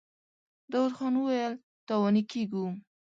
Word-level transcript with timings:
داوود 0.71 0.93
خان 0.97 1.13
وويل: 1.17 1.53
تاواني 1.87 2.23
کېږو. 2.31 2.65